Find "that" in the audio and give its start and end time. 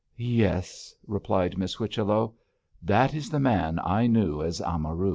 2.81-3.13